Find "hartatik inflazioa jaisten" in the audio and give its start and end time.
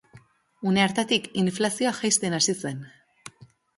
0.85-2.39